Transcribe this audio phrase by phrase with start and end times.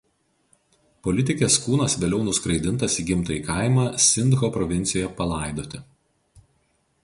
[1.07, 5.87] Politikės kūnas vėliau nuskraidintas į gimtąjį kaimą Sindho provincijoje palaidoti.